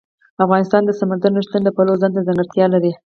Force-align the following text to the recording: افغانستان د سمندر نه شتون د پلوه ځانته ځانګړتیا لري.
افغانستان 0.43 0.81
د 0.85 0.91
سمندر 0.99 1.31
نه 1.35 1.41
شتون 1.45 1.61
د 1.63 1.69
پلوه 1.75 1.99
ځانته 2.01 2.25
ځانګړتیا 2.27 2.65
لري. 2.73 2.91